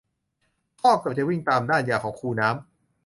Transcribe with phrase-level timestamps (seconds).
[0.79, 2.63] ท่อเกือบจะวิ่งตามด้านยาวของคูน้ำ